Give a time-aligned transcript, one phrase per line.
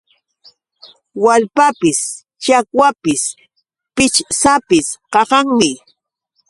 [1.23, 1.99] Waalpapis,
[2.43, 3.23] chakwapis,
[3.95, 5.71] pichwsapis qaqanmi.